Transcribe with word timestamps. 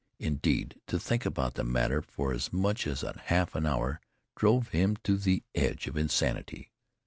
Indeed, 0.17 0.81
to 0.87 0.97
think 0.97 1.27
about 1.27 1.53
the 1.53 1.63
matter 1.63 2.01
for 2.01 2.33
as 2.33 2.51
much 2.51 2.87
as 2.87 3.03
a 3.03 3.21
half 3.25 3.53
an 3.53 3.67
hour 3.67 4.01
drove 4.35 4.69
him 4.69 4.95
to 5.03 5.15
the 5.15 5.43
edge 5.53 5.85
of 5.85 5.95
insanity. 5.95 6.71